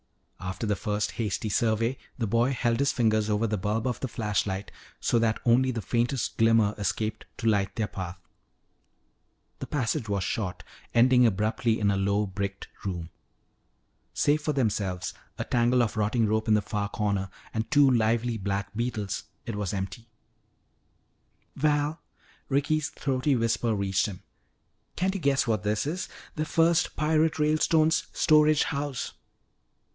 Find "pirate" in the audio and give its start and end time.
26.95-27.37